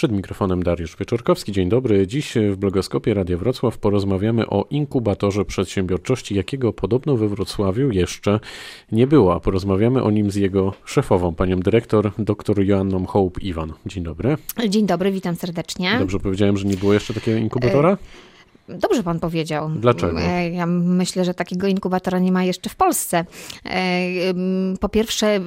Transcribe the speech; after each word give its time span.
Przed 0.00 0.12
mikrofonem 0.12 0.62
Dariusz 0.62 0.96
Wieczorkowski. 0.96 1.52
Dzień 1.52 1.68
dobry. 1.68 2.06
Dziś 2.06 2.34
w 2.50 2.56
blogoskopie 2.56 3.14
Radia 3.14 3.36
Wrocław 3.36 3.78
porozmawiamy 3.78 4.46
o 4.46 4.66
inkubatorze 4.70 5.44
przedsiębiorczości, 5.44 6.34
jakiego 6.34 6.72
podobno 6.72 7.16
we 7.16 7.28
Wrocławiu 7.28 7.90
jeszcze 7.90 8.40
nie 8.92 9.06
było. 9.06 9.34
A 9.34 9.40
porozmawiamy 9.40 10.02
o 10.02 10.10
nim 10.10 10.30
z 10.30 10.34
jego 10.34 10.74
szefową, 10.84 11.34
panią 11.34 11.60
dyrektor 11.60 12.12
dr 12.18 12.64
Joanną 12.64 13.06
Hołb-Iwan. 13.06 13.72
Dzień 13.86 14.04
dobry. 14.04 14.36
Dzień 14.68 14.86
dobry, 14.86 15.12
witam 15.12 15.36
serdecznie. 15.36 15.96
Dobrze 15.98 16.20
powiedziałem, 16.20 16.56
że 16.56 16.64
nie 16.64 16.76
było 16.76 16.92
jeszcze 16.92 17.14
takiego 17.14 17.38
inkubatora? 17.38 17.98
Dobrze 18.78 19.02
pan 19.02 19.20
powiedział. 19.20 19.70
Dlaczego? 19.76 20.20
E, 20.20 20.50
ja 20.50 20.66
myślę, 20.66 21.24
że 21.24 21.34
takiego 21.34 21.66
inkubatora 21.66 22.18
nie 22.18 22.32
ma 22.32 22.44
jeszcze 22.44 22.70
w 22.70 22.76
Polsce. 22.76 23.24
E, 23.66 24.00
po 24.80 24.88
pierwsze, 24.88 25.40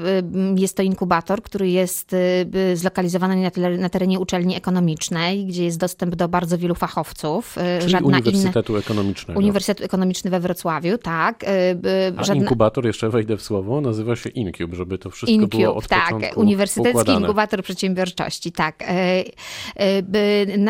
jest 0.56 0.78
to 0.78 0.84
inkubator, 0.84 1.42
który 1.42 1.70
jest 1.70 2.14
e, 2.14 2.76
zlokalizowany 2.76 3.52
na 3.78 3.90
terenie 3.90 4.20
uczelni 4.20 4.56
ekonomicznej, 4.56 5.46
gdzie 5.46 5.66
jest 5.66 5.80
dostęp 5.80 6.16
do 6.16 6.28
bardzo 6.28 6.58
wielu 6.58 6.76
fachowców. 6.76 7.56
Czyli 7.80 7.92
Żadna 7.92 8.08
Uniwersytetu. 8.08 8.78
Ekonomicznego. 8.78 9.40
Uniwersytet 9.40 9.86
Ekonomiczny 9.86 10.32
we 10.32 10.40
Wrocławiu, 10.40 10.98
tak. 10.98 11.46
A 12.18 12.24
Żadna... 12.24 12.44
inkubator, 12.44 12.86
jeszcze 12.86 13.10
wejdę 13.10 13.38
w 13.38 13.42
słowo, 13.42 13.82
nazywa 13.82 14.16
się 14.16 14.30
Incube, 14.30 14.76
żeby 14.76 14.98
to 14.98 15.10
wszystko 15.10 15.32
Incube, 15.32 15.58
było 15.58 15.76
od 15.76 15.88
tak. 15.88 16.04
początku 16.04 16.40
Uniwersytecki 16.40 16.90
układane. 16.90 17.20
Inkubator 17.20 17.64
Przedsiębiorczości, 17.64 18.52
tak. 18.52 18.84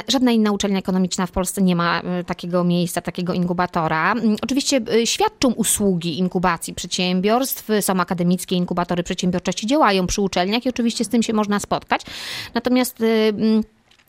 Żadna 0.07 0.31
inna 0.31 0.51
uczelnia 0.51 0.79
ekonomiczna 0.79 1.25
w 1.25 1.31
Polsce 1.31 1.61
nie 1.61 1.75
ma 1.75 2.01
takiego 2.25 2.42
takiego 2.43 2.63
miejsca, 2.63 3.01
takiego 3.01 3.33
inkubatora. 3.33 4.11
Mm, 4.11 4.35
oczywiście 4.41 4.81
y, 4.93 5.07
świadczą 5.07 5.51
usługi 5.51 6.19
inkubacji 6.19 6.73
przedsiębiorstw, 6.73 7.67
są 7.81 7.99
akademickie 7.99 8.55
inkubatory 8.55 9.03
przedsiębiorczości, 9.03 9.67
działają 9.67 10.07
przy 10.07 10.21
uczelniach 10.21 10.65
i 10.65 10.69
oczywiście 10.69 11.03
z 11.03 11.09
tym 11.09 11.23
się 11.23 11.33
można 11.33 11.59
spotkać. 11.59 12.01
Natomiast 12.53 13.01
y, 13.01 13.05
mm, 13.05 13.63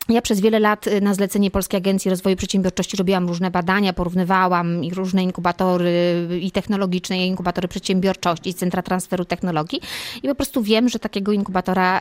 ja 0.08 0.22
przez 0.22 0.40
wiele 0.40 0.60
lat 0.60 0.86
y, 0.86 1.00
na 1.00 1.14
zlecenie 1.14 1.50
Polskiej 1.50 1.78
Agencji 1.78 2.10
Rozwoju 2.10 2.36
Przedsiębiorczości 2.36 2.96
robiłam 2.96 3.28
różne 3.28 3.50
badania, 3.50 3.92
porównywałam 3.92 4.84
ich 4.84 4.94
różne 4.94 5.22
inkubatory 5.22 6.28
i 6.40 6.50
technologiczne, 6.50 7.18
i 7.18 7.26
inkubatory 7.26 7.68
przedsiębiorczości, 7.68 8.50
i 8.50 8.54
centra 8.54 8.82
transferu 8.82 9.24
technologii 9.24 9.80
i 10.22 10.28
po 10.28 10.34
prostu 10.34 10.62
wiem, 10.62 10.88
że 10.88 10.98
takiego 10.98 11.32
inkubatora 11.32 12.00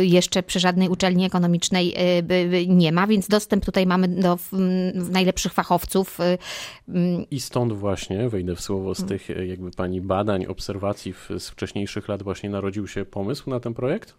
y, 0.00 0.06
jeszcze 0.06 0.42
przy 0.42 0.60
żadnej 0.60 0.88
uczelni 0.88 1.24
ekonomicznej 1.24 1.94
y, 2.30 2.66
nie 2.66 2.92
ma, 2.92 3.06
więc 3.06 3.28
dostęp 3.28 3.64
tutaj 3.64 3.86
mamy 3.86 4.08
do 4.08 4.38
najlepszych 5.10 5.52
fachowców. 5.52 6.18
Mm. 6.88 7.30
I 7.30 7.40
stąd 7.40 7.72
właśnie, 7.72 8.28
wejdę 8.28 8.54
w 8.56 8.60
słowo, 8.60 8.94
z 8.94 9.04
tych 9.04 9.28
jakby 9.28 9.70
pani 9.70 10.00
badań, 10.00 10.46
obserwacji 10.46 11.14
z 11.38 11.48
wcześniejszych 11.48 12.08
lat 12.08 12.22
właśnie 12.22 12.50
narodził 12.50 12.86
się 12.86 13.04
pomysł 13.04 13.50
na 13.50 13.60
ten 13.60 13.74
projekt? 13.74 14.14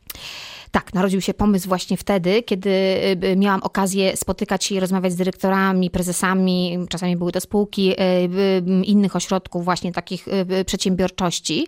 Tak, 0.71 0.93
narodził 0.93 1.21
się 1.21 1.33
pomysł 1.33 1.67
właśnie 1.67 1.97
wtedy, 1.97 2.43
kiedy 2.43 2.69
y, 2.69 3.00
miałam 3.37 3.63
okazję 3.63 4.17
spotykać 4.17 4.63
się 4.63 4.75
i 4.75 4.79
rozmawiać 4.79 5.13
z 5.13 5.15
dyrektorami, 5.15 5.89
prezesami, 5.89 6.77
czasami 6.89 7.17
były 7.17 7.31
to 7.31 7.41
spółki 7.41 7.91
y, 7.91 7.95
y, 8.01 8.83
innych 8.83 9.15
ośrodków 9.15 9.65
właśnie 9.65 9.91
takich 9.91 10.25
przedsiębiorczości. 10.65 11.67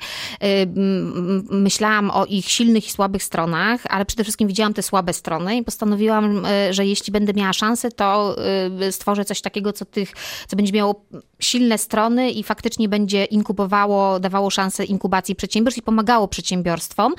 Myślałam 1.49 2.11
o 2.11 2.25
ich 2.25 2.49
silnych 2.49 2.87
i 2.87 2.91
słabych 2.91 3.23
stronach, 3.23 3.81
ale 3.89 4.05
przede 4.05 4.23
wszystkim 4.23 4.47
widziałam 4.47 4.73
te 4.73 4.83
słabe 4.83 5.13
strony 5.13 5.57
i 5.57 5.63
postanowiłam, 5.63 6.43
że 6.71 6.85
jeśli 6.85 7.11
będę 7.11 7.33
miała 7.33 7.53
szansę, 7.53 7.91
to 7.91 8.35
stworzę 8.91 9.25
coś 9.25 9.41
takiego, 9.41 9.73
co 9.73 9.85
tych, 9.85 10.11
co 10.47 10.55
będzie 10.55 10.73
miało 10.73 11.05
silne 11.43 11.77
strony 11.77 12.31
i 12.31 12.43
faktycznie 12.43 12.89
będzie 12.89 13.25
inkubowało, 13.25 14.19
dawało 14.19 14.49
szansę 14.49 14.85
inkubacji 14.85 15.35
przedsiębiorstw 15.35 15.77
i 15.77 15.81
pomagało 15.81 16.27
przedsiębiorstwom. 16.27 17.13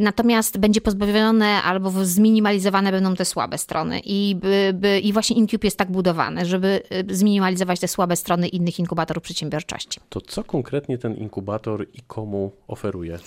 Natomiast 0.00 0.58
będzie 0.58 0.80
pozbawione 0.80 1.62
albo 1.62 1.90
zminimalizowane 2.04 2.92
będą 2.92 3.14
te 3.14 3.24
słabe 3.24 3.58
strony. 3.58 4.00
I, 4.04 4.36
by, 4.40 4.72
by, 4.74 5.00
I 5.00 5.12
właśnie 5.12 5.36
Incube 5.36 5.66
jest 5.66 5.76
tak 5.76 5.90
budowany, 5.90 6.46
żeby 6.46 6.82
y, 7.10 7.14
zminimalizować 7.14 7.80
te 7.80 7.88
słabe 7.88 8.16
strony 8.16 8.48
innych 8.48 8.78
inkubatorów 8.78 9.22
przedsiębiorczości. 9.22 10.00
To 10.08 10.20
co 10.20 10.44
konkretnie 10.44 10.98
ten 10.98 11.14
inkubator 11.14 11.86
i 11.94 12.00
komu 12.06 12.52
oferuje? 12.68 13.18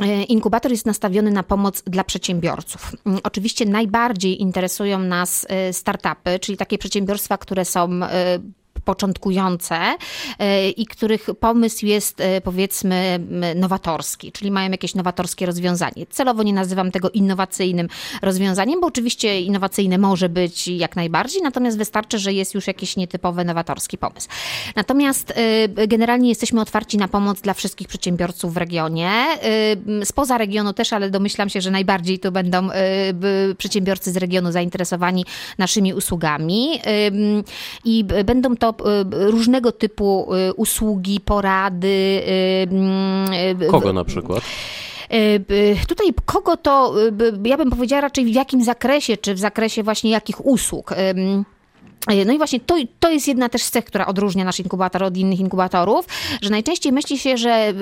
E, 0.00 0.22
inkubator 0.22 0.70
jest 0.70 0.86
nastawiony 0.86 1.30
na 1.30 1.42
pomoc 1.42 1.82
dla 1.82 2.04
przedsiębiorców. 2.04 2.92
Mm, 3.06 3.20
oczywiście 3.22 3.66
najbardziej 3.66 4.42
interesują 4.42 4.98
nas 4.98 5.46
e, 5.48 5.72
startupy, 5.72 6.38
czyli 6.38 6.58
takie 6.58 6.78
przedsiębiorstwa, 6.78 7.38
które 7.38 7.64
są 7.64 7.90
e, 8.02 8.38
początkujące 8.84 9.76
e, 10.38 10.70
i 10.70 10.86
których 10.86 11.26
pomysł 11.40 11.86
jest 11.86 12.20
e, 12.20 12.40
powiedzmy 12.40 13.20
nowatorski, 13.56 14.32
czyli 14.32 14.50
mają 14.50 14.70
jakieś 14.70 14.94
nowatorskie 14.94 15.46
rozwiązanie. 15.46 16.06
Celowo 16.10 16.42
nie 16.42 16.52
nazywam 16.52 16.90
tego 16.90 17.10
innowacyjnym 17.10 17.88
rozwiązaniem, 18.22 18.80
bo 18.80 18.86
oczywiście 18.86 19.40
innowacyjne 19.40 19.98
może 19.98 20.28
być 20.28 20.68
jak 20.68 20.96
najbardziej, 20.96 21.42
natomiast 21.42 21.78
wystarczy, 21.78 22.18
że 22.18 22.32
jest 22.32 22.54
już 22.54 22.66
jakiś 22.66 22.96
nietypowy, 22.96 23.44
nowatorski 23.44 23.98
pomysł. 23.98 24.28
Natomiast 24.76 25.32
e, 25.36 25.86
generalnie 25.86 26.28
jesteśmy 26.28 26.60
otwarci 26.60 26.98
na 26.98 27.08
pomoc 27.08 27.40
dla 27.40 27.54
wszystkich 27.54 27.88
przedsiębiorców 27.88 28.54
w 28.54 28.56
regionie. 28.56 29.10
Spoza 30.04 30.38
regionu 30.38 30.72
też, 30.72 30.92
ale 30.92 31.10
domyślam 31.10 31.48
się, 31.48 31.60
że 31.60 31.70
najbardziej 31.70 32.18
to 32.18 32.32
będą 32.32 32.68
przedsiębiorcy 33.58 34.12
z 34.12 34.16
regionu 34.16 34.52
zainteresowani 34.52 35.24
naszymi 35.58 35.94
usługami 35.94 36.80
i 37.84 38.04
będą 38.24 38.56
to 38.56 38.73
Y, 38.80 39.30
różnego 39.30 39.72
typu 39.72 40.34
y, 40.34 40.54
usługi, 40.54 41.20
porady. 41.20 42.22
Y, 43.60 43.70
Kogo 43.70 43.92
na 43.92 44.04
przykład? 44.04 44.42
Tutaj 45.88 46.06
kogo 46.24 46.56
to, 46.56 46.94
ja 47.44 47.56
bym 47.56 47.70
powiedziała 47.70 48.00
raczej 48.00 48.24
w 48.24 48.34
jakim 48.34 48.64
zakresie, 48.64 49.16
czy 49.16 49.34
w 49.34 49.38
zakresie 49.38 49.82
właśnie 49.82 50.10
jakich 50.10 50.46
usług. 50.46 50.94
No 52.26 52.32
i 52.32 52.38
właśnie 52.38 52.60
to, 52.60 52.76
to 53.00 53.10
jest 53.10 53.28
jedna 53.28 53.48
też 53.48 53.62
z 53.62 53.70
cech, 53.70 53.84
która 53.84 54.06
odróżnia 54.06 54.44
nasz 54.44 54.60
inkubator 54.60 55.02
od 55.02 55.16
innych 55.16 55.40
inkubatorów, 55.40 56.06
że 56.42 56.50
najczęściej 56.50 56.92
myśli 56.92 57.18
się, 57.18 57.36
że 57.36 57.72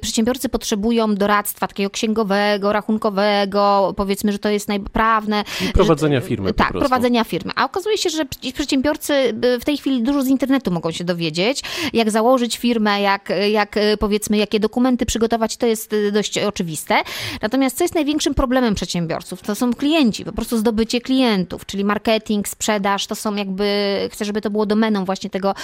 przedsiębiorcy 0.00 0.48
potrzebują 0.48 1.14
doradztwa 1.14 1.68
takiego 1.68 1.90
księgowego, 1.90 2.72
rachunkowego, 2.72 3.94
powiedzmy, 3.96 4.32
że 4.32 4.38
to 4.38 4.48
jest 4.48 4.68
najprawne. 4.68 5.44
I 5.68 5.72
prowadzenia 5.72 6.20
firmy. 6.20 6.54
Tak, 6.54 6.72
prowadzenia 6.72 7.24
firmy. 7.24 7.52
A 7.56 7.64
okazuje 7.64 7.98
się, 7.98 8.10
że 8.10 8.24
przedsiębiorcy 8.54 9.34
w 9.60 9.64
tej 9.64 9.76
chwili 9.76 10.02
dużo 10.02 10.22
z 10.22 10.26
internetu 10.28 10.70
mogą 10.70 10.90
się 10.90 11.04
dowiedzieć, 11.04 11.62
jak 11.92 12.10
założyć 12.10 12.58
firmę, 12.58 13.00
jak, 13.00 13.32
jak 13.50 13.74
powiedzmy, 13.98 14.36
jakie 14.36 14.60
dokumenty 14.60 15.06
przygotować, 15.06 15.56
to 15.56 15.66
jest 15.66 15.94
dość 16.12 16.38
oczywiste. 16.38 16.94
Natomiast 17.42 17.78
co 17.78 17.84
jest 17.84 17.94
największym 17.94 18.34
problemem 18.34 18.74
przedsiębiorców? 18.74 19.42
To 19.42 19.54
są 19.54 19.74
klienci, 19.74 20.24
po 20.24 20.32
prostu 20.32 20.58
zdobycie 20.58 21.00
klientów, 21.00 21.66
czyli 21.66 21.84
marketing, 21.84 22.48
sprzedaż, 22.48 23.06
to 23.06 23.14
są 23.14 23.34
jakby 23.34 23.57
jakby 23.58 24.08
chcę, 24.12 24.24
żeby 24.24 24.40
to 24.40 24.50
było 24.50 24.66
domeną 24.66 25.04
właśnie 25.04 25.30
tego, 25.30 25.54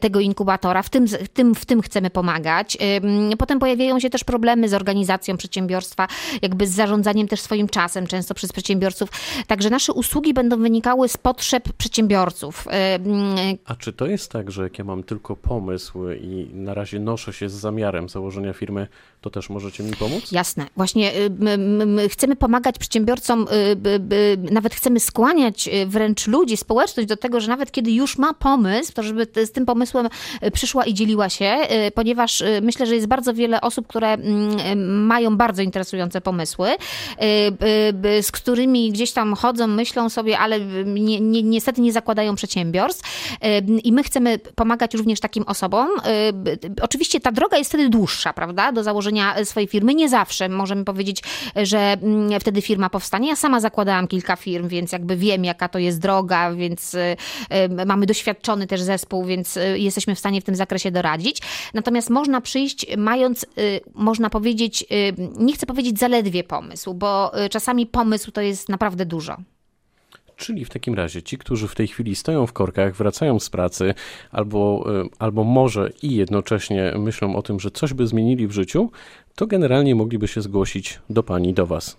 tego 0.00 0.20
inkubatora. 0.20 0.82
W 0.82 0.88
tym, 0.88 1.06
w, 1.06 1.28
tym, 1.28 1.54
w 1.54 1.66
tym 1.66 1.82
chcemy 1.82 2.10
pomagać. 2.10 2.78
Potem 3.38 3.58
pojawiają 3.58 4.00
się 4.00 4.10
też 4.10 4.24
problemy 4.24 4.68
z 4.68 4.74
organizacją 4.74 5.36
przedsiębiorstwa, 5.36 6.08
jakby 6.42 6.66
z 6.66 6.70
zarządzaniem 6.70 7.28
też 7.28 7.40
swoim 7.40 7.68
czasem, 7.68 8.06
często 8.06 8.34
przez 8.34 8.52
przedsiębiorców. 8.52 9.08
Także 9.46 9.70
nasze 9.70 9.92
usługi 9.92 10.34
będą 10.34 10.56
wynikały 10.56 11.08
z 11.08 11.16
potrzeb 11.16 11.72
przedsiębiorców. 11.72 12.66
A 13.64 13.74
czy 13.74 13.92
to 13.92 14.06
jest 14.06 14.30
tak, 14.30 14.50
że 14.50 14.62
jak 14.62 14.78
ja 14.78 14.84
mam 14.84 15.02
tylko 15.02 15.36
pomysł 15.36 16.10
i 16.10 16.50
na 16.52 16.74
razie 16.74 16.98
noszę 16.98 17.32
się 17.32 17.48
z 17.48 17.52
zamiarem 17.52 18.08
założenia 18.08 18.52
firmy, 18.52 18.86
to 19.20 19.30
też 19.30 19.50
możecie 19.50 19.82
mi 19.82 19.92
pomóc? 19.92 20.32
Jasne. 20.32 20.66
Właśnie 20.76 21.12
my, 21.38 21.58
my 21.86 22.08
chcemy 22.08 22.36
pomagać 22.36 22.78
przedsiębiorcom, 22.78 23.46
y, 24.12 24.52
nawet 24.52 24.74
chcemy 24.74 25.00
skłaniać 25.00 25.68
y, 25.68 25.86
wręcz 25.86 26.26
ludzi, 26.26 26.56
społeczność 26.56 27.08
do 27.08 27.16
tego, 27.16 27.40
że 27.44 27.50
nawet 27.50 27.72
kiedy 27.72 27.92
już 27.92 28.18
ma 28.18 28.34
pomysł, 28.34 28.92
to 28.92 29.02
żeby 29.02 29.26
z 29.44 29.52
tym 29.52 29.66
pomysłem 29.66 30.08
y, 30.46 30.50
przyszła 30.50 30.84
i 30.84 30.94
dzieliła 30.94 31.28
się, 31.28 31.56
ponieważ 31.94 32.42
myślę, 32.62 32.86
że 32.86 32.94
jest 32.94 33.06
bardzo 33.06 33.34
wiele 33.34 33.60
osób, 33.60 33.86
które 33.86 34.12
mm, 34.12 35.06
mają 35.06 35.36
bardzo 35.36 35.62
interesujące 35.62 36.20
pomysły, 36.20 36.68
z 38.22 38.32
którymi 38.32 38.92
gdzieś 38.92 39.12
tam 39.12 39.34
chodzą, 39.34 39.66
myślą 39.66 40.08
sobie, 40.08 40.38
ale 40.38 40.60
ni 40.84 41.20
ni 41.20 41.44
niestety 41.44 41.80
nie 41.80 41.92
zakładają 41.92 42.34
przedsiębiorstw. 42.34 43.28
I 43.84 43.92
my 43.92 44.02
chcemy 44.02 44.38
pomagać 44.38 44.94
również 44.94 45.20
takim 45.20 45.44
osobom. 45.46 45.88
Oczywiście 46.82 47.20
ta 47.20 47.32
droga 47.32 47.58
jest 47.58 47.70
wtedy 47.70 47.88
dłuższa, 47.88 48.32
prawda, 48.32 48.72
do 48.72 48.82
założenia 48.82 49.44
swojej 49.44 49.68
firmy. 49.68 49.94
Nie 49.94 50.08
zawsze 50.08 50.48
możemy 50.48 50.84
powiedzieć, 50.84 51.22
że 51.56 51.78
mm, 51.78 52.40
wtedy 52.40 52.62
firma 52.62 52.90
powstanie. 52.90 53.28
Ja 53.28 53.36
sama 53.36 53.60
zakładałam 53.60 54.08
kilka 54.08 54.36
firm, 54.36 54.68
więc 54.68 54.92
jakby 54.92 55.16
wiem, 55.16 55.44
jaka 55.44 55.68
to 55.68 55.78
jest 55.78 56.00
droga, 56.00 56.52
więc 56.52 56.96
mamy 57.86 58.06
doświadczony 58.06 58.66
też 58.66 58.82
zespół, 58.82 59.24
więc 59.24 59.56
y, 59.56 59.78
jesteśmy 59.78 60.14
w 60.14 60.18
stanie 60.18 60.40
w 60.40 60.44
tym 60.44 60.54
zakresie 60.54 60.90
doradzić. 60.90 61.42
Natomiast 61.74 62.10
można 62.10 62.40
przyjść 62.40 62.96
mając, 62.96 63.46
można 63.94 64.30
powiedzieć, 64.30 64.84
nie 65.38 65.52
chcę 65.52 65.66
powiedzieć 65.66 65.98
zaledwie 65.98 66.44
pomysł, 66.44 66.94
bo 66.94 67.32
czasami 67.50 67.86
pomysł 67.86 68.30
to 68.30 68.40
jest 68.40 68.68
naprawdę 68.68 69.06
dużo. 69.06 69.36
Czyli 70.36 70.64
w 70.64 70.70
takim 70.70 70.94
razie 70.94 71.22
ci, 71.22 71.38
którzy 71.38 71.68
w 71.68 71.74
tej 71.74 71.88
chwili 71.88 72.16
stoją 72.16 72.46
w 72.46 72.52
korkach, 72.52 72.96
wracają 72.96 73.40
z 73.40 73.50
pracy, 73.50 73.94
albo, 74.30 74.86
albo 75.18 75.44
może 75.44 75.90
i 76.02 76.14
jednocześnie 76.14 76.94
myślą 76.98 77.36
o 77.36 77.42
tym, 77.42 77.60
że 77.60 77.70
coś 77.70 77.94
by 77.94 78.06
zmienili 78.06 78.46
w 78.46 78.52
życiu, 78.52 78.90
to 79.34 79.46
generalnie 79.46 79.94
mogliby 79.94 80.28
się 80.28 80.42
zgłosić 80.42 80.98
do 81.10 81.22
pani, 81.22 81.54
do 81.54 81.66
was. 81.66 81.96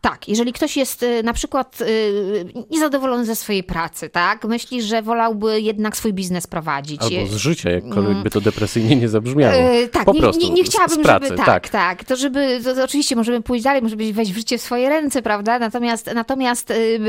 Tak, 0.00 0.28
jeżeli 0.28 0.52
ktoś 0.52 0.76
jest 0.76 1.02
y, 1.02 1.22
na 1.22 1.32
przykład 1.32 1.80
y, 1.80 2.66
niezadowolony 2.70 3.24
ze 3.24 3.36
swojej 3.36 3.62
pracy, 3.62 4.08
tak, 4.08 4.44
myśli, 4.44 4.82
że 4.82 5.02
wolałby 5.02 5.60
jednak 5.60 5.96
swój 5.96 6.12
biznes 6.12 6.46
prowadzić. 6.46 7.02
Albo 7.02 7.26
z 7.26 7.36
życia, 7.36 7.70
jakkolwiek 7.70 8.18
by 8.22 8.30
to 8.30 8.40
depresyjnie 8.40 8.96
nie 8.96 9.08
zabrzmiało. 9.08 9.56
Tak, 9.92 10.04
po 10.04 10.12
nie, 10.12 10.20
prostu, 10.20 10.42
nie, 10.42 10.50
nie 10.50 10.64
chciałabym, 10.64 11.02
pracy, 11.02 11.26
żeby 11.26 11.36
tak, 11.36 11.46
tak, 11.46 11.68
tak, 11.68 12.04
to 12.04 12.16
żeby, 12.16 12.60
to, 12.64 12.74
to 12.74 12.84
oczywiście 12.84 13.16
możemy 13.16 13.42
pójść 13.42 13.64
dalej, 13.64 13.82
możemy 13.82 14.12
wejść 14.12 14.32
w 14.32 14.36
życie 14.36 14.58
w 14.58 14.60
swoje 14.60 14.88
ręce, 14.88 15.22
prawda, 15.22 15.58
natomiast, 15.58 16.10
natomiast 16.14 16.70
y, 16.70 17.00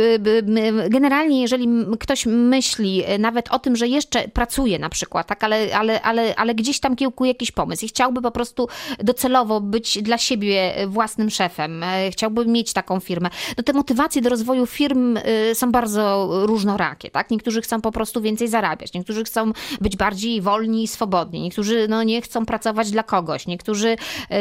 generalnie, 0.89 1.41
jeżeli 1.41 1.67
ktoś 1.99 2.25
myśli 2.25 3.03
nawet 3.19 3.49
o 3.49 3.59
tym, 3.59 3.75
że 3.75 3.87
jeszcze 3.87 4.27
pracuje 4.27 4.79
na 4.79 4.89
przykład, 4.89 5.27
tak, 5.27 5.43
ale, 5.43 5.75
ale, 5.75 6.01
ale, 6.01 6.35
ale 6.35 6.55
gdzieś 6.55 6.79
tam 6.79 6.95
kiełkuje 6.95 7.31
jakiś 7.31 7.51
pomysł 7.51 7.85
i 7.85 7.87
chciałby 7.87 8.21
po 8.21 8.31
prostu 8.31 8.67
docelowo 8.99 9.61
być 9.61 10.01
dla 10.01 10.17
siebie 10.17 10.73
własnym 10.87 11.29
szefem, 11.29 11.85
chciałby 12.11 12.45
mieć 12.45 12.73
taką 12.81 12.99
firmę, 12.99 13.29
no 13.57 13.63
te 13.63 13.73
motywacje 13.73 14.21
do 14.21 14.29
rozwoju 14.29 14.65
firm 14.65 15.17
y, 15.17 15.55
są 15.55 15.71
bardzo 15.71 16.29
różnorakie, 16.45 17.11
tak? 17.11 17.31
Niektórzy 17.31 17.61
chcą 17.61 17.81
po 17.81 17.91
prostu 17.91 18.21
więcej 18.21 18.47
zarabiać, 18.47 18.93
niektórzy 18.93 19.23
chcą 19.23 19.51
być 19.81 19.97
bardziej 19.97 20.41
wolni 20.41 20.83
i 20.83 20.87
swobodni, 20.87 21.41
niektórzy 21.41 21.87
no, 21.89 22.03
nie 22.03 22.21
chcą 22.21 22.45
pracować 22.45 22.91
dla 22.91 23.03
kogoś, 23.03 23.47
niektórzy 23.47 23.95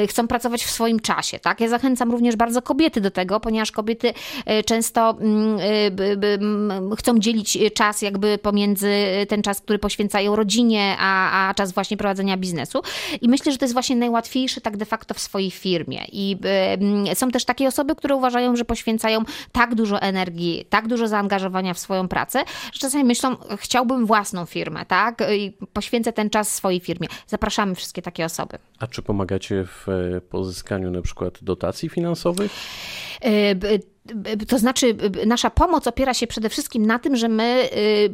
y, 0.05 0.07
chcą 0.07 0.29
pracować 0.29 0.65
w 0.65 0.71
swoim 0.71 1.01
czasie, 1.01 1.39
tak? 1.39 1.61
Ja 1.61 1.69
zachęcam 1.69 2.11
również 2.11 2.37
bardzo 2.37 2.63
kobiety 2.63 3.01
do 3.01 3.11
tego, 3.11 3.41
ponieważ 3.41 3.73
kobiety 3.73 4.09
y, 4.09 4.65
często 4.65 5.17
mm, 5.21 5.59
chcą 6.97 7.19
dzielić 7.19 7.59
czas 7.75 8.03
jakby 8.03 8.39
pomiędzy 8.39 8.91
ten 9.29 9.43
czas, 9.43 9.61
który 9.61 9.79
poświęcają 9.79 10.37
rodzinie, 10.37 10.97
a, 10.99 11.49
a 11.49 11.55
czas 11.55 11.73
właśnie 11.73 11.97
prowadzenia 11.97 12.37
biznesu. 12.37 12.83
I 13.21 13.29
myślę, 13.29 13.53
że 13.53 13.59
to 13.59 13.65
jest 13.65 13.75
właśnie 13.75 13.97
najłatwiejsze 13.97 14.61
tak 14.61 14.77
de 14.77 14.85
facto 14.85 15.15
w 15.15 15.21
swojej 15.21 15.51
firmie. 15.51 16.01
I 16.13 16.37
są 17.15 17.31
też 17.31 17.45
takie 17.45 17.69
osoby, 17.69 17.95
które 17.95 18.17
uważają, 18.17 18.30
że 18.57 18.65
poświęcają 18.65 19.21
tak 19.53 19.75
dużo 19.75 20.01
energii, 20.03 20.65
tak 20.71 20.89
dużo 20.89 21.09
zaangażowania 21.09 21.75
w 21.75 21.79
swoją 21.79 22.09
pracę, 22.09 22.39
że 22.73 22.79
czasami 22.79 23.05
myślą, 23.05 23.37
chciałbym 23.57 24.07
własną 24.07 24.47
firmę, 24.47 24.85
tak? 24.87 25.23
I 25.37 25.57
poświęcę 25.73 26.13
ten 26.13 26.31
czas 26.31 26.55
swojej 26.55 26.81
firmie. 26.81 27.09
Zapraszamy 27.27 27.75
wszystkie 27.75 28.03
takie 28.03 28.25
osoby. 28.25 28.59
A 28.79 28.87
czy 28.87 29.03
pomagacie 29.03 29.65
w 29.65 29.89
e, 29.89 30.21
pozyskaniu 30.21 30.91
na 30.91 31.03
przykład 31.03 31.39
dotacji 31.43 31.89
finansowych? 31.89 32.53
E, 33.23 33.55
to 34.49 34.59
znaczy, 34.59 34.97
nasza 35.27 35.51
pomoc 35.51 35.87
opiera 35.87 36.15
się 36.15 36.27
przede 36.27 36.49
wszystkim 36.49 36.87
na 36.87 36.99
tym, 36.99 37.17
że 37.17 37.29
my 37.29 37.69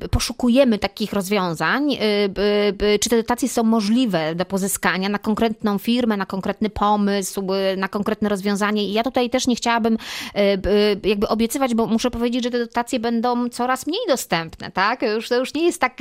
y, 0.04 0.08
poszukujemy 0.08 0.78
takich 0.78 1.12
rozwiązań, 1.12 1.92
y, 1.92 2.98
czy 2.98 3.10
te 3.10 3.16
dotacje 3.16 3.48
są 3.48 3.62
możliwe 3.62 4.34
do 4.34 4.44
pozyskania 4.44 5.08
na 5.08 5.18
konkretną 5.18 5.78
firmę, 5.78 6.16
na 6.16 6.26
konkretny 6.26 6.70
pomysł, 6.70 7.54
y, 7.54 7.76
na 7.76 7.88
konkretne 7.88 8.28
rozwiązanie. 8.28 8.88
I 8.88 8.92
ja 8.92 9.02
tutaj 9.02 9.30
też 9.30 9.46
nie 9.46 9.56
chciałabym 9.56 9.98
jakby 11.04 11.28
obiecywać, 11.28 11.74
bo 11.74 11.86
muszę 11.86 12.10
powiedzieć, 12.10 12.44
że 12.44 12.50
te 12.50 12.58
dotacje 12.58 13.00
będą 13.00 13.48
coraz 13.48 13.86
mniej 13.86 14.00
dostępne, 14.08 14.70
tak? 14.70 15.02
Już, 15.02 15.28
to 15.28 15.38
już 15.38 15.54
nie 15.54 15.64
jest 15.64 15.80
tak 15.80 15.98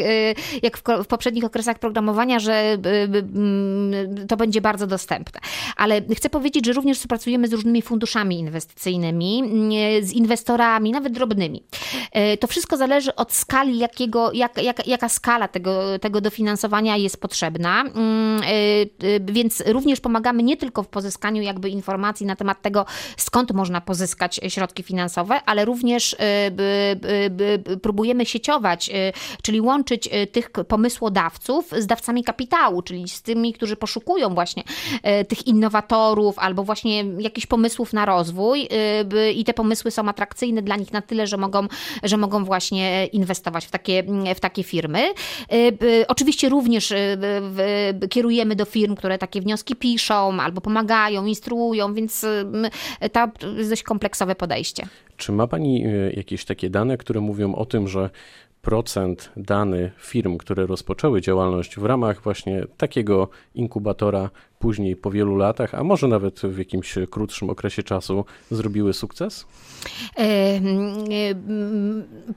jak 0.64 0.78
w 0.78 1.08
poprzednich 1.08 1.44
okresach 1.44 1.80
programowania, 1.80 2.40
że 2.40 2.78
to 4.28 4.38
będzie 4.38 4.62
bardzo 4.62 4.88
dostępne. 4.88 5.40
Ale 5.78 6.02
chcę 6.16 6.30
powiedzieć, 6.30 6.66
że 6.66 6.74
również 6.74 6.98
współpracujemy 6.98 7.48
z 7.48 7.54
różnymi 7.54 7.82
funduszami 7.82 8.40
inwestycyjnymi 8.40 9.44
z 10.02 10.12
inwestorami, 10.12 10.92
nawet 10.92 11.14
drobnymi. 11.14 11.64
E, 12.12 12.38
to 12.38 12.48
wszystko 12.48 12.78
zależy 12.78 13.16
od 13.16 13.34
skali, 13.34 13.78
jakiego, 13.78 14.32
jak, 14.34 14.64
jak, 14.64 14.88
jaka 14.88 15.10
skala 15.10 15.48
tego, 15.48 16.00
tego 16.00 16.22
dofinansowania 16.22 16.98
jest 16.98 17.22
potrzebna. 17.22 17.82
Mm, 17.82 18.42
e, 18.44 18.46
e, 18.46 19.20
więc 19.20 19.64
również 19.68 20.00
pomagamy 20.00 20.44
nie 20.44 20.58
tylko 20.58 20.84
w 20.84 20.88
pozyskaniu 20.88 21.42
jakby 21.42 21.70
informacji 21.70 22.26
na 22.26 22.36
temat 22.36 22.62
tego, 22.62 22.86
skąd 23.18 23.52
można 23.52 23.82
pozyskać 23.82 24.40
środki 24.48 24.84
finansowe, 24.84 25.42
ale 25.46 25.66
również 25.66 26.16
próbujemy 27.82 28.26
sieciować, 28.26 28.90
czyli 29.42 29.62
łączyć 29.62 30.10
tych 30.32 30.50
pomysłodawców 30.50 31.72
z 31.78 31.88
dawcami 31.88 32.24
kapitału, 32.24 32.82
czyli 32.82 33.10
z 33.10 33.22
tymi, 33.22 33.54
którzy 33.54 33.76
poszukują 33.76 34.34
właśnie 34.34 34.64
tych 35.28 35.48
innowatorów 35.48 36.40
albo 36.40 36.64
właśnie 36.64 37.04
jakichś 37.20 37.48
pomysłów 37.48 37.94
na 37.94 38.06
rozwój 38.06 38.68
i 39.36 39.44
te 39.44 39.54
pomysły 39.54 39.75
pomysły 39.76 39.92
są 39.92 40.10
atrakcyjne 40.10 40.62
dla 40.62 40.76
nich 40.76 40.94
na 40.94 41.02
tyle, 41.02 41.28
że 41.28 41.38
mogą, 41.38 41.68
że 42.04 42.18
mogą 42.18 42.46
właśnie 42.46 43.06
inwestować 43.06 43.66
w 43.66 43.72
takie, 43.72 44.04
w 44.36 44.40
takie 44.40 44.64
firmy. 44.64 45.14
Y, 45.54 46.08
oczywiście 46.08 46.50
również 46.50 46.92
y, 46.92 46.98
kierujemy 48.10 48.56
do 48.56 48.66
firm, 48.66 48.96
które 48.96 49.18
takie 49.18 49.42
wnioski 49.42 49.76
piszą 49.76 50.40
albo 50.40 50.62
pomagają, 50.62 51.26
instruują, 51.26 51.94
więc 51.94 52.24
y, 52.24 53.10
to 53.12 53.30
jest 53.58 53.70
dość 53.70 53.84
kompleksowe 53.84 54.36
podejście. 54.36 54.88
Czy 55.18 55.32
ma 55.32 55.48
Pani 55.48 55.84
jakieś 56.14 56.46
takie 56.46 56.70
dane, 56.70 56.98
które 56.98 57.22
mówią 57.22 57.56
o 57.56 57.66
tym, 57.66 57.88
że 57.88 58.10
procent 58.62 59.32
dany 59.38 59.92
firm, 59.98 60.38
które 60.38 60.66
rozpoczęły 60.66 61.22
działalność 61.22 61.76
w 61.76 61.86
ramach 61.86 62.22
właśnie 62.22 62.64
takiego 62.78 63.30
inkubatora, 63.56 64.30
później 64.60 64.96
po 64.96 65.12
wielu 65.12 65.36
latach, 65.36 65.76
a 65.76 65.84
może 65.84 66.08
nawet 66.08 66.40
w 66.40 66.58
jakimś 66.58 66.96
krótszym 67.12 67.50
okresie 67.50 67.84
czasu 67.84 68.26
zrobiły 68.52 68.94
sukces? 68.94 69.46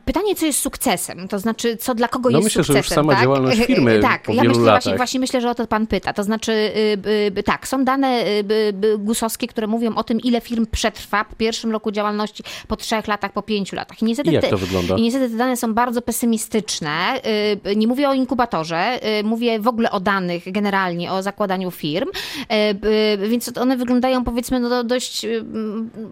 Pytanie, 0.05 0.35
co 0.35 0.47
jest 0.47 0.59
sukcesem? 0.59 1.29
To 1.29 1.39
znaczy, 1.39 1.77
co 1.77 1.95
dla 1.95 2.09
kogo 2.09 2.31
no 2.31 2.39
jest 2.39 2.45
myślę, 2.45 2.65
sukcesem? 2.65 2.77
Myślę, 2.81 2.95
że 2.95 2.95
już 2.95 3.07
sama 3.07 3.13
tak? 3.13 3.23
działalność 3.23 3.61
firmy 3.67 4.01
Tak, 4.01 4.23
po 4.23 4.33
ja 4.33 4.43
wielu 4.43 4.55
myślę, 4.55 4.65
latach. 4.65 4.83
Właśnie, 4.83 4.97
właśnie 4.97 5.21
myślę, 5.21 5.41
że 5.41 5.51
o 5.51 5.55
to 5.55 5.67
pan 5.67 5.87
pyta. 5.87 6.13
To 6.13 6.25
znaczy, 6.25 6.53
y, 7.39 7.43
tak, 7.43 7.69
są 7.69 7.85
dane 7.85 8.25
y, 8.27 8.99
gusowskie, 8.99 9.47
które 9.47 9.67
mówią 9.67 9.95
o 9.95 10.05
tym, 10.05 10.21
ile 10.21 10.41
firm 10.41 10.67
przetrwa 10.67 11.25
po 11.25 11.37
pierwszym 11.37 11.73
roku 11.73 11.91
działalności, 11.93 12.43
po 12.69 12.77
trzech 12.77 13.09
latach, 13.09 13.33
po 13.33 13.43
pięciu 13.43 13.77
latach. 13.77 14.03
I, 14.03 14.05
niestety, 14.05 14.31
I 14.31 14.33
jak 14.33 14.49
to 14.49 14.59
wygląda? 14.59 14.97
I 14.97 15.03
niestety 15.03 15.31
te 15.31 15.37
dane 15.37 15.57
są 15.57 15.75
bardzo 15.75 16.03
pesymistyczne. 16.03 17.21
Y, 17.67 17.77
nie 17.77 17.87
mówię 17.87 18.09
o 18.09 18.15
inkubatorze, 18.15 19.01
mówię 19.25 19.61
w 19.61 19.69
ogóle 19.69 19.91
o 19.91 20.01
danych 20.01 20.53
generalnie, 20.53 21.13
o 21.13 21.23
zakładaniu 21.23 21.71
firm, 21.71 22.08
więc 23.29 23.59
one 23.59 23.77
wyglądają 23.77 24.25
powiedzmy 24.25 24.61
no, 24.61 24.85
dość 24.85 25.27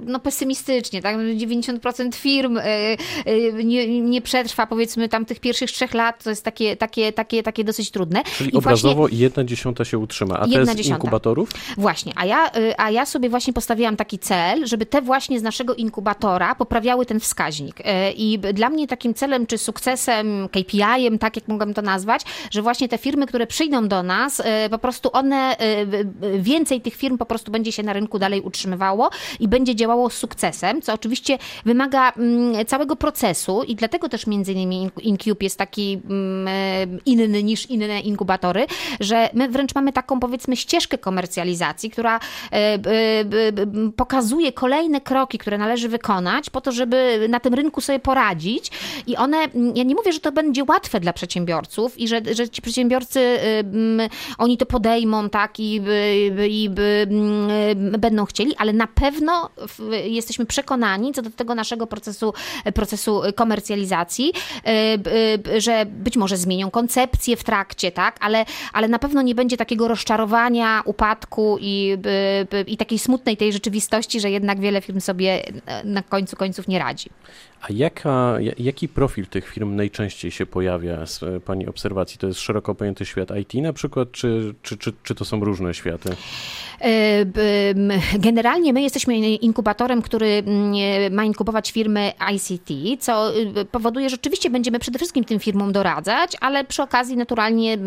no, 0.07 0.21
pesymistycznie. 0.21 1.03
Tak? 1.03 1.17
90% 1.17 2.15
firm 2.15 2.59
nie, 3.65 4.01
nie 4.01 4.23
przetrwa 4.23 4.67
powiedzmy 4.67 5.09
tam 5.09 5.25
tych 5.25 5.41
pierwszych 5.41 5.71
trzech 5.71 5.95
lat, 5.95 6.25
to 6.25 6.31
jest 6.31 6.45
takie, 6.45 6.77
takie, 6.77 7.13
takie, 7.13 7.43
takie 7.43 7.65
dosyć 7.65 7.91
trudne. 7.91 8.23
Czyli 8.37 8.55
I 8.55 8.59
obrazowo 8.59 8.95
właśnie, 8.95 9.19
jedna 9.19 9.45
dziesiąta 9.45 9.85
się 9.85 9.99
utrzyma, 9.99 10.39
a 10.39 10.45
te 10.47 10.67
z 10.67 10.77
dziesiąta. 10.77 10.97
inkubatorów? 10.97 11.51
Właśnie, 11.77 12.13
a 12.17 12.27
ja, 12.27 12.51
a 12.79 12.91
ja 12.91 13.07
sobie 13.07 13.29
właśnie 13.31 13.53
postawiłam 13.53 13.97
taki 13.97 14.19
cel, 14.19 14.67
żeby 14.67 14.87
te 14.87 15.03
właśnie 15.03 15.41
z 15.41 15.43
naszego 15.43 15.75
inkubatora 15.75 16.55
poprawiały 16.55 17.07
ten 17.07 17.21
wskaźnik. 17.21 17.77
I 18.17 18.39
dla 18.39 18.71
mnie 18.71 18.87
takim 18.87 19.15
celem, 19.15 19.47
czy 19.47 19.59
sukcesem, 19.59 20.49
KPI-em, 20.49 21.19
tak 21.19 21.37
jak 21.37 21.49
mogę 21.49 21.75
to 21.75 21.83
nazwać, 21.83 22.23
że 22.51 22.63
właśnie 22.63 22.89
te 22.89 22.99
firmy, 22.99 23.27
które 23.27 23.47
przyjdą 23.47 23.89
do 23.89 24.03
nas, 24.03 24.43
po 24.71 24.79
prostu 24.79 25.11
one, 25.13 25.57
więcej 26.39 26.81
tych 26.81 26.95
firm 26.95 27.19
po 27.19 27.27
prostu 27.27 27.53
będzie 27.53 27.73
się 27.73 27.83
na 27.83 27.93
rynku 27.93 28.19
dalej 28.19 28.41
utrzymywało 28.41 29.11
i 29.41 29.49
będzie 29.49 29.75
działało 29.75 30.11
z 30.11 30.15
sukcesem, 30.15 30.83
co 30.83 30.93
oczywiście 30.93 31.39
wymaga 31.65 32.13
mm, 32.13 32.67
całego 32.67 32.97
procesu 32.97 33.63
i 33.63 33.75
dlatego 33.75 34.09
też 34.09 34.27
między 34.27 34.53
innymi 34.53 34.91
InCube 35.03 35.45
jest 35.45 35.59
taki 35.59 36.01
mm, 36.11 37.01
inny 37.07 37.43
niż 37.43 37.67
inne 37.67 38.01
inkubatory, 38.01 38.67
że 39.01 39.31
my 39.35 39.49
wręcz 39.49 39.75
mamy 39.75 39.93
taką 39.93 40.21
powiedzmy 40.21 40.57
ścieżkę 40.57 40.99
komercjalizacji, 40.99 41.91
która 41.91 42.21
e, 42.53 42.79
pokazuje 43.97 44.53
kolejne 44.53 45.01
kroki, 45.01 45.39
które 45.39 45.59
należy 45.59 45.89
wykonać 45.89 46.51
po 46.51 46.61
to, 46.61 46.73
żeby 46.73 47.27
na 47.29 47.41
tym 47.41 47.55
rynku 47.55 47.81
sobie 47.81 47.99
poradzić. 47.99 48.71
I 49.07 49.17
one, 49.17 49.37
ja 49.75 49.85
nie 49.85 49.95
mówię, 49.95 50.13
że 50.13 50.21
to 50.21 50.33
będzie 50.33 50.65
łatwe 50.65 51.01
dla 51.01 51.13
przedsiębiorców 51.13 51.99
i 51.99 52.09
że, 52.09 52.21
że 52.33 52.49
ci 52.49 52.63
przedsiębiorcy, 52.63 53.21
y, 53.21 54.09
oni 54.39 54.57
to 54.57 54.67
podejmą, 54.67 55.31
tak, 55.31 55.61
i, 55.61 55.76
i, 55.77 55.83
i 56.63 56.71
będą 57.99 58.25
chcieli, 58.25 58.57
ale 58.57 58.73
na 58.73 58.87
pewno 58.87 59.51
jesteśmy 60.05 60.47
przekonani 60.47 61.13
co 61.13 61.23
do 61.23 61.31
tego 61.31 61.55
naszego 61.55 61.87
procesu, 61.87 62.35
procesu 62.75 63.23
komercjalizacji, 63.35 64.33
e, 64.65 64.69
e, 65.55 65.61
że 65.61 65.87
być 65.87 66.17
może 66.17 66.37
zmienią 66.37 66.71
koncepcję 66.71 67.37
w 67.37 67.45
trakcie, 67.45 67.93
tak, 67.93 68.17
ale, 68.21 68.45
ale 68.73 68.89
na 68.89 68.99
pewno 68.99 69.23
nie 69.23 69.35
będzie 69.35 69.57
takiego 69.57 69.89
rozczarowania, 69.89 70.83
upadku 70.85 71.59
i, 71.61 71.97
i 72.67 72.77
takiej 72.77 72.99
smutnej 72.99 73.37
tej 73.37 73.53
rzeczywistości, 73.53 74.21
że 74.21 74.31
jednak 74.31 74.61
wiele 74.61 74.83
firm 74.83 75.01
sobie 75.01 75.43
na 75.85 76.03
końcu 76.03 76.37
końców 76.37 76.69
nie 76.69 76.79
radzi. 76.79 77.11
A 77.69 77.73
jaka, 77.73 78.39
jaki 78.59 78.89
profil 78.89 79.27
tych 79.27 79.49
firm 79.49 79.77
najczęściej 79.77 80.31
się 80.31 80.47
pojawia 80.47 81.07
z 81.07 81.21
Pani 81.45 81.67
obserwacji? 81.67 82.19
To 82.19 82.27
jest 82.27 82.41
szeroko 82.41 82.75
pojęty 82.75 83.07
świat 83.07 83.29
IT 83.41 83.55
na 83.63 83.73
przykład, 83.73 84.13
czy, 84.13 84.55
czy, 84.63 84.77
czy, 84.77 84.93
czy 85.03 85.15
to 85.15 85.25
są 85.25 85.41
różne 85.41 85.75
światy? 85.75 86.11
E, 86.81 87.25
generalnie 88.19 88.73
my 88.73 88.83
jesteśmy 88.83 89.17
inkubatorem, 89.19 90.03
który 90.03 90.27
mm, 90.27 91.15
ma 91.15 91.25
inkubować 91.25 91.73
firmy 91.73 92.13
ICT, 92.35 92.71
co 93.01 93.33
powoduje, 93.71 94.11
że 94.11 94.17
oczywiście 94.17 94.51
będziemy 94.51 94.79
przede 94.79 94.99
wszystkim 94.99 95.25
tym 95.25 95.41
firmom 95.41 95.73
doradzać, 95.73 96.37
ale 96.41 96.65
przy 96.65 96.83
okazji 96.83 97.17
naturalnie 97.17 97.79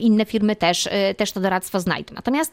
inne 0.00 0.24
firmy 0.24 0.56
też, 0.56 0.88
też 1.16 1.32
to 1.32 1.40
doradztwo 1.40 1.80
znajdą. 1.80 2.14
Natomiast 2.14 2.52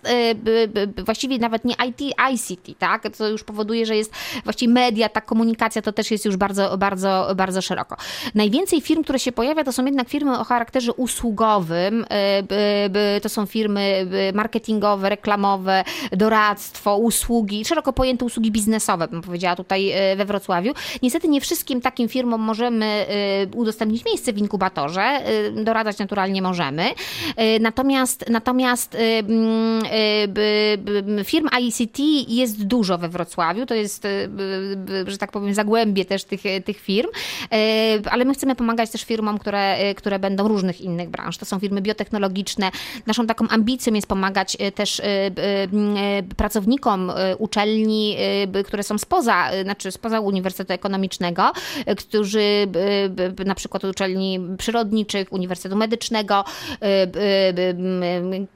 właściwie 1.06 1.38
nawet 1.38 1.66
nie 1.66 1.76
IT, 1.88 2.02
ICT, 2.34 2.80
tak? 2.80 3.04
Co 3.14 3.30
już 3.30 3.44
powoduje, 3.44 3.86
że 3.86 3.96
jest 3.96 4.14
właściwie 4.44 4.74
media, 4.74 5.10
ta 5.10 5.22
komunikacja 5.22 5.82
to 5.82 5.92
też 5.92 6.12
jest 6.12 6.26
już 6.26 6.38
bardzo, 6.38 6.63
bardzo, 6.78 7.28
bardzo 7.36 7.62
szeroko. 7.62 7.96
Najwięcej 8.36 8.82
firm, 8.82 9.04
które 9.04 9.20
się 9.20 9.32
pojawia, 9.32 9.64
to 9.64 9.72
są 9.72 9.86
jednak 9.86 10.10
firmy 10.10 10.40
o 10.40 10.44
charakterze 10.44 10.94
usługowym, 10.94 12.06
to 13.22 13.30
są 13.30 13.46
firmy 13.46 14.08
marketingowe, 14.34 15.10
reklamowe, 15.10 15.84
doradztwo, 16.12 16.98
usługi, 16.98 17.66
szeroko 17.66 17.94
pojęte 17.94 18.26
usługi 18.26 18.52
biznesowe, 18.52 19.08
bym 19.08 19.22
powiedziała 19.22 19.56
tutaj 19.56 19.92
e, 19.92 20.16
we 20.16 20.26
Wrocławiu. 20.26 20.74
Niestety 21.02 21.28
nie 21.28 21.42
wszystkim 21.42 21.82
takim 21.82 22.10
firmom 22.10 22.42
możemy 22.42 22.86
e, 22.86 23.58
udostępnić 23.58 24.06
miejsce 24.06 24.34
w 24.34 24.38
inkubatorze, 24.38 25.02
e, 25.02 25.52
doradzać 25.52 25.98
naturalnie 25.98 26.42
możemy. 26.42 26.84
Natomiast, 27.60 28.26
natomiast 28.30 28.98
firm 31.24 31.48
ICT 31.62 32.00
jest 32.28 32.66
dużo 32.66 32.98
we 32.98 33.10
Wrocławiu, 33.10 33.66
to 33.66 33.74
jest, 33.74 34.08
że 35.08 35.18
tak 35.18 35.32
powiem, 35.32 35.54
zagłębie 35.54 36.06
też 36.06 36.24
tych, 36.24 36.43
tych 36.66 36.80
firm, 36.80 37.10
ale 38.12 38.26
my 38.26 38.34
chcemy 38.34 38.56
pomagać 38.56 38.90
też 38.90 39.04
firmom, 39.04 39.38
które, 39.38 39.94
które 39.96 40.20
będą 40.20 40.48
różnych 40.48 40.82
innych 40.82 41.10
branż. 41.10 41.38
To 41.38 41.46
są 41.46 41.60
firmy 41.60 41.82
biotechnologiczne. 41.82 42.72
Naszą 43.06 43.28
taką 43.28 43.48
ambicją 43.48 43.94
jest 43.94 44.08
pomagać 44.08 44.58
też 44.76 45.02
pracownikom 46.38 47.12
uczelni, 47.38 48.18
które 48.66 48.84
są 48.84 48.98
spoza, 48.98 49.50
znaczy 49.64 49.92
spoza 49.92 50.20
Uniwersytetu 50.20 50.74
Ekonomicznego, 50.74 51.52
którzy 51.98 52.68
na 53.46 53.56
przykład 53.56 53.84
uczelni 53.84 54.40
przyrodniczych, 54.58 55.34
Uniwersytetu 55.34 55.76
Medycznego, 55.76 56.44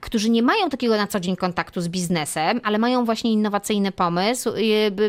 którzy 0.01 0.29
nie 0.29 0.43
mają 0.43 0.69
takiego 0.69 0.97
na 0.97 1.07
co 1.07 1.19
dzień 1.19 1.35
kontaktu 1.35 1.81
z 1.81 1.87
biznesem, 1.87 2.61
ale 2.63 2.77
mają 2.77 3.05
właśnie 3.05 3.31
innowacyjny 3.31 3.91
pomysł 3.91 4.49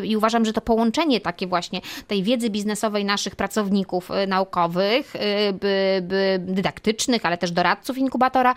i 0.03 0.17
uważam, 0.17 0.45
że 0.45 0.53
to 0.53 0.61
połączenie 0.61 1.21
takie 1.21 1.47
właśnie 1.47 1.81
tej 2.07 2.23
wiedzy 2.23 2.49
biznesowej 2.49 2.68
naszych 3.05 3.35
pracowników 3.35 4.09
naukowych, 4.27 5.13
dydaktycznych, 6.39 7.25
ale 7.25 7.37
też 7.37 7.51
doradców 7.51 7.97
inkubatora, 7.97 8.55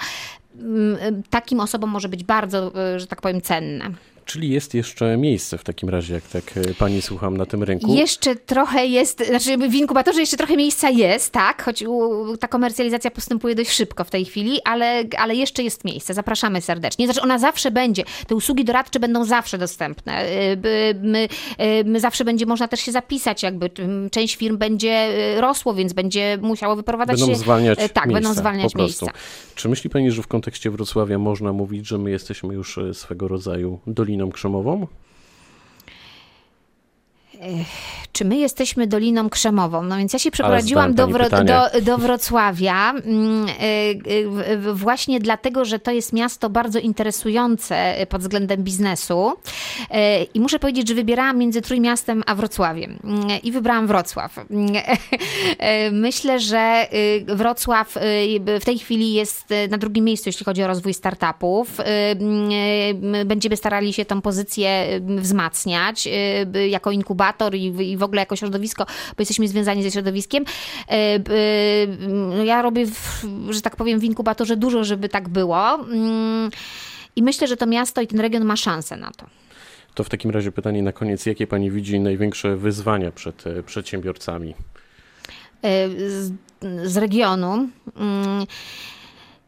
takim 1.31 1.61
osobom 1.61 1.91
może 1.91 2.09
być 2.09 2.25
bardzo, 2.25 2.73
że 2.97 3.07
tak 3.07 3.21
powiem, 3.21 3.41
cenne. 3.41 3.91
Czyli 4.25 4.51
jest 4.51 4.75
jeszcze 4.75 5.17
miejsce 5.17 5.59
w 5.59 5.65
takim 5.65 5.89
razie, 5.89 6.15
jak 6.15 6.25
tak 6.25 6.57
e, 6.57 6.75
pani 6.75 7.03
słucham 7.03 7.37
na 7.37 7.47
tym 7.47 7.63
rynku? 7.63 7.95
Jeszcze 7.95 8.37
trochę 8.37 8.87
jest, 8.87 9.27
znaczy 9.27 9.59
w 9.59 9.75
inkubatorze 9.75 10.21
jeszcze 10.21 10.37
trochę 10.37 10.57
miejsca 10.57 10.91
jest, 10.91 11.33
tak, 11.33 11.63
choć 11.63 11.85
ta 12.41 12.49
komercjalizacja 12.49 13.11
postępuje 13.11 13.55
dość 13.55 13.71
szybko 13.71 14.05
w 14.05 14.11
tej 14.11 14.25
chwili, 14.25 14.59
ale, 14.65 15.05
ale 15.19 15.35
jeszcze 15.35 15.63
jest 15.63 15.85
miejsce. 15.85 16.15
Zapraszamy 16.15 16.61
serdecznie. 16.61 17.07
Znaczy 17.07 17.21
ona 17.21 17.39
zawsze 17.39 17.71
będzie, 17.71 18.05
te 18.27 18.35
usługi 18.35 18.65
doradcze 18.65 19.01
będą 19.01 19.25
zawsze 19.25 19.59
dostępne. 19.59 20.13
E, 20.13 20.57
my, 21.03 21.29
e, 21.59 21.85
my 21.85 22.01
zawsze 22.01 22.25
będzie 22.25 22.47
można 22.47 22.69
też 22.69 22.81
się 22.81 22.93
zapisać, 22.93 23.43
jakby 23.43 23.71
część 24.11 24.37
firm 24.37 24.59
będzie 24.59 25.09
rosło, 25.41 25.75
więc 25.75 25.93
będzie 25.93 26.39
musiało 26.43 26.77
wyprowadzać 26.77 27.21
będą 27.21 27.35
się. 27.35 27.41
Zwalniać 27.41 27.79
tak, 27.79 28.07
miejsca, 28.07 28.13
będą 28.13 28.35
zwalniać 28.35 28.73
po 28.73 28.79
prostu. 28.79 29.05
miejsca. 29.07 29.21
Czy 29.55 29.69
myśli 29.69 29.91
pani, 29.91 30.11
że 30.11 30.23
w 30.23 30.27
kontekście 30.27 30.71
Wrocławia 30.71 31.19
można 31.19 31.53
mówić, 31.53 31.87
że 31.87 31.99
my 31.99 32.11
jesteśmy 32.11 32.55
już 32.55 32.79
swego 32.93 33.29
rodzaju 33.29 33.81
doliną 33.87 34.12
Doliną 34.13 34.31
Krzemową? 34.33 34.87
Czy 38.13 38.25
my 38.25 38.37
jesteśmy 38.37 38.87
Doliną 38.87 39.31
Krzemową? 39.31 39.83
No 39.83 39.97
więc 39.97 40.13
ja 40.13 40.19
się 40.19 40.31
przeprowadziłam 40.31 40.95
do, 40.95 41.07
Wro 41.07 41.29
do, 41.31 41.81
do, 41.83 41.99
Wrocławia 41.99 42.91
mm, 42.91 43.49
y, 43.49 43.53
y, 44.53 44.75
właśnie 44.75 45.21
dlatego, 45.21 45.65
że 45.65 45.79
to 45.79 45.91
jest 45.91 46.13
miasto 46.13 46.51
bardzo 46.51 46.79
interesujące 46.79 48.07
pod 48.09 48.21
względem 48.21 48.63
biznesu 48.63 49.33
y, 49.33 49.87
i 50.35 50.41
muszę 50.41 50.59
powiedzieć, 50.59 50.89
że 50.89 50.95
wybierałam 50.95 51.39
między 51.39 51.63
Trójmiastem 51.63 52.23
a 52.27 52.35
Wrocławiem 52.35 52.99
i 53.43 53.53
wybrałam 53.53 53.87
Wrocław. 53.87 54.41
Myślę, 55.93 56.41
że 56.41 56.87
Wrocław 57.27 57.95
w 58.61 58.65
tej 58.65 58.79
chwili 58.79 59.15
jest 59.15 59.49
na 59.71 59.79
drugim 59.79 60.05
miejscu, 60.05 60.29
jeśli 60.29 60.45
chodzi 60.45 60.63
o 60.63 60.67
rozwój 60.67 60.95
startupów. 60.95 61.77
Będziemy 63.25 63.57
starali 63.57 63.93
się 63.93 64.05
tą 64.05 64.23
pozycję 64.23 65.01
wzmacniać 65.01 66.09
jako 66.69 66.91
inkubator 66.91 67.55
i 67.55 67.97
w 68.03 68.05
ogóle 68.05 68.12
jako 68.21 68.37
środowisko, 68.37 68.85
bo 68.87 69.15
jesteśmy 69.19 69.49
związani 69.49 69.83
ze 69.83 69.91
środowiskiem. 69.91 70.45
E, 70.89 70.93
e, 70.93 72.45
ja 72.45 72.63
robię, 72.63 72.87
w, 72.87 73.27
że 73.51 73.61
tak 73.61 73.77
powiem, 73.77 74.01
w 74.01 74.05
inkubatorze 74.05 74.57
dużo, 74.57 74.85
żeby 74.85 75.09
tak 75.09 75.29
było. 75.29 75.75
Mm, 75.75 76.51
I 77.17 77.23
myślę, 77.23 77.47
że 77.47 77.57
to 77.57 77.67
miasto 77.67 78.01
i 78.01 78.07
ten 78.07 78.21
region 78.21 78.45
ma 78.45 78.57
szansę 78.57 78.97
na 78.97 79.11
to. 79.11 79.27
To 79.95 80.05
w 80.05 80.09
takim 80.09 80.31
razie 80.31 80.53
pytanie 80.53 80.83
na 80.83 80.93
koniec. 80.93 81.27
Jakie 81.27 81.47
pani 81.47 81.71
widzi 81.71 82.01
największe 82.01 82.57
wyzwania 82.57 83.13
przed 83.13 83.47
e, 83.47 83.63
przedsiębiorcami? 83.63 84.55
Z, 86.09 86.33
z 86.85 86.97
regionu. 86.97 87.69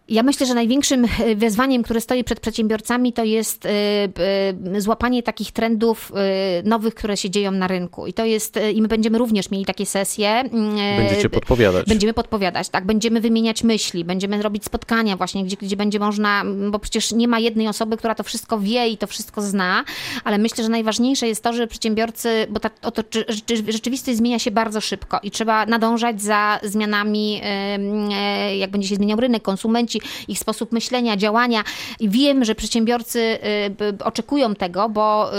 Mm, 0.04 0.14
ja 0.14 0.22
myślę, 0.22 0.46
że 0.46 0.54
największym 0.54 1.04
e, 1.04 1.34
wyzwaniem, 1.36 1.82
które 1.82 2.00
stoi 2.00 2.24
przed 2.24 2.40
przedsiębiorcami, 2.40 3.12
to 3.12 3.24
jest 3.24 3.66
e, 3.66 3.70
e, 4.74 4.80
złapanie 4.80 5.22
takich 5.22 5.52
trendów 5.52 6.12
nowych, 6.64 6.94
które 6.94 7.16
się 7.16 7.30
dzieją 7.30 7.50
na 7.50 7.66
rynku. 7.66 8.06
I 8.06 8.12
to 8.12 8.24
jest, 8.24 8.58
i 8.74 8.82
my 8.82 8.88
będziemy 8.88 9.18
również 9.18 9.50
mieli 9.50 9.64
takie 9.64 9.86
sesje. 9.86 10.28
Mm, 10.28 10.76
Będziecie 10.96 11.30
podpowiadać. 11.30 11.86
Będziemy 11.86 12.14
podpowiadać, 12.14 12.68
tak. 12.68 12.86
Będziemy 12.86 13.20
wymieniać 13.20 13.64
myśli, 13.64 14.04
będziemy 14.04 14.42
robić 14.42 14.64
spotkania 14.64 15.16
właśnie, 15.16 15.44
gdzie, 15.44 15.56
gdzie 15.62 15.76
będzie 15.76 15.98
można, 15.98 16.44
bo 16.70 16.78
przecież 16.78 17.12
nie 17.12 17.28
ma 17.28 17.38
jednej 17.38 17.68
osoby, 17.68 17.96
która 17.96 18.14
to 18.14 18.22
wszystko 18.22 18.58
wie 18.58 18.88
i 18.88 18.98
to 18.98 19.06
wszystko 19.06 19.42
zna, 19.42 19.84
ale 20.24 20.38
myślę, 20.38 20.64
że 20.64 20.70
najważniejsze 20.70 21.28
jest 21.28 21.42
to, 21.42 21.52
że 21.52 21.66
przedsiębiorcy, 21.66 22.46
bo 22.50 22.60
ta 22.60 22.70
oto, 22.82 23.02
rzeczywistość 23.68 24.16
zmienia 24.16 24.38
się 24.38 24.50
bardzo 24.50 24.80
szybko 24.80 25.20
i 25.22 25.30
trzeba 25.30 25.66
nadążać 25.66 26.22
za 26.22 26.60
zmianami, 26.62 27.40
jak 28.58 28.70
będzie 28.70 28.88
się 28.88 28.94
zmieniał 28.94 29.20
rynek, 29.20 29.42
konsumenci, 29.42 29.93
ich 30.28 30.38
sposób 30.38 30.72
myślenia, 30.72 31.16
działania. 31.16 31.64
Wiem, 32.00 32.44
że 32.44 32.54
przedsiębiorcy 32.54 33.38
y, 34.00 34.04
oczekują 34.04 34.54
tego, 34.54 34.88
bo 34.88 35.30
y, 35.34 35.36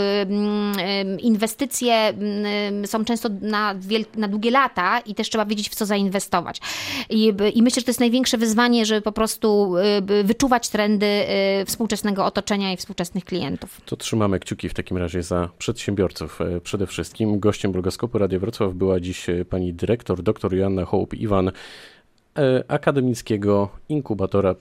y, 1.18 1.22
inwestycje 1.22 2.14
są 2.86 3.06
często 3.06 3.30
na, 3.42 3.76
na 4.16 4.28
długie 4.28 4.52
lata 4.52 5.00
i 5.00 5.16
też 5.16 5.30
trzeba 5.30 5.46
wiedzieć, 5.46 5.70
w 5.70 5.76
co 5.76 5.86
zainwestować. 5.86 6.60
I, 7.10 7.34
I 7.54 7.64
myślę, 7.64 7.80
że 7.80 7.86
to 7.86 7.90
jest 7.90 8.00
największe 8.00 8.38
wyzwanie, 8.38 8.86
żeby 8.86 9.02
po 9.02 9.12
prostu 9.12 9.74
wyczuwać 10.24 10.70
trendy 10.70 11.26
współczesnego 11.66 12.26
otoczenia 12.26 12.74
i 12.74 12.78
współczesnych 12.78 13.26
klientów. 13.26 13.82
To 13.86 13.96
trzymamy 13.96 14.40
kciuki 14.40 14.70
w 14.70 14.74
takim 14.74 14.98
razie 14.98 15.24
za 15.24 15.50
przedsiębiorców 15.58 16.40
przede 16.64 16.88
wszystkim. 16.88 17.40
Gościem 17.40 17.72
blogoskopu 17.72 18.18
Radio 18.18 18.40
Wrocław 18.40 18.74
była 18.74 19.00
dziś 19.00 19.28
pani 19.50 19.74
dyrektor, 19.74 20.24
dr 20.24 20.54
Joanna 20.54 20.86
Hołb-Iwan. 20.86 21.52
E, 22.40 22.64
akademickiego 22.68 23.70
inkubatora 23.90 24.56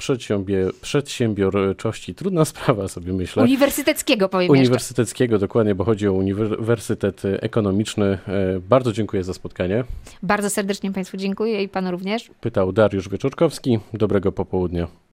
przedsiębiorczości. 0.81 2.15
Trudna 2.15 2.45
sprawa 2.45 2.89
sobie 2.89 3.13
myślę. 3.13 3.43
Uniwersyteckiego 3.43 4.29
powiem 4.29 4.51
Uniwersyteckiego, 4.51 5.35
jeszcze. 5.35 5.47
dokładnie, 5.47 5.75
bo 5.75 5.85
chodzi 5.85 6.09
o 6.09 6.13
Uniwersytet 6.13 7.23
Ekonomiczny. 7.25 8.05
E, 8.29 8.61
bardzo 8.69 8.93
dziękuję 8.93 9.25
za 9.25 9.35
spotkanie. 9.35 9.85
Bardzo 10.23 10.51
serdecznie 10.51 10.93
Państwu 10.93 11.17
dziękuję 11.17 11.63
i 11.63 11.69
Panu 11.69 11.91
również. 11.91 12.31
Pytał 12.41 12.73
Dariusz 12.73 13.09
Wieczorkowski. 13.09 13.79
Dobrego 13.93 14.33
popołudnia. 14.33 14.87